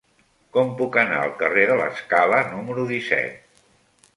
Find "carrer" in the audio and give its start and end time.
1.43-1.65